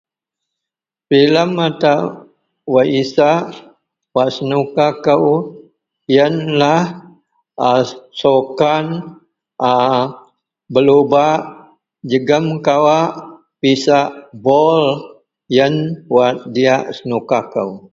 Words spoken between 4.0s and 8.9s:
wak senuka kou ienlah a sokan